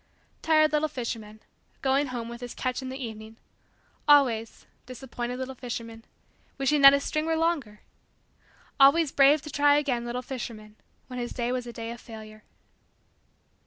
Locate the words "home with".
2.07-2.41